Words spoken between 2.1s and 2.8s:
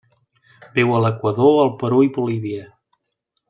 Bolívia.